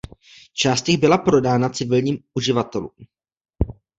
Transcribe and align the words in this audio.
Část 0.53 0.89
jich 0.89 0.97
byla 0.99 1.17
prodána 1.17 1.69
civilním 1.69 2.17
uživatelům. 2.33 2.89